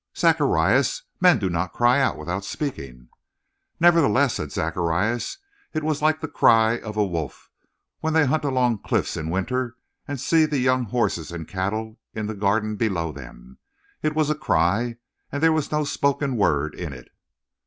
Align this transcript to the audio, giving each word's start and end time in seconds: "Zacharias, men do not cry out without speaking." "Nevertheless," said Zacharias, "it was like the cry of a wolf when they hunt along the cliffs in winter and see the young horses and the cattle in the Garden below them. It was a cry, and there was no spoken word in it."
"Zacharias, 0.17 1.03
men 1.19 1.37
do 1.37 1.47
not 1.47 1.73
cry 1.73 2.01
out 2.01 2.17
without 2.17 2.43
speaking." 2.43 3.09
"Nevertheless," 3.79 4.33
said 4.33 4.51
Zacharias, 4.51 5.37
"it 5.75 5.83
was 5.83 6.01
like 6.01 6.21
the 6.21 6.27
cry 6.27 6.79
of 6.79 6.97
a 6.97 7.05
wolf 7.05 7.51
when 7.99 8.13
they 8.13 8.25
hunt 8.25 8.43
along 8.43 8.77
the 8.77 8.87
cliffs 8.87 9.15
in 9.15 9.29
winter 9.29 9.75
and 10.07 10.19
see 10.19 10.47
the 10.47 10.57
young 10.57 10.85
horses 10.85 11.31
and 11.31 11.45
the 11.45 11.51
cattle 11.51 11.99
in 12.15 12.25
the 12.25 12.33
Garden 12.33 12.77
below 12.77 13.11
them. 13.11 13.59
It 14.01 14.15
was 14.15 14.31
a 14.31 14.33
cry, 14.33 14.97
and 15.31 15.43
there 15.43 15.53
was 15.53 15.71
no 15.71 15.83
spoken 15.83 16.35
word 16.35 16.73
in 16.73 16.93
it." 16.93 17.09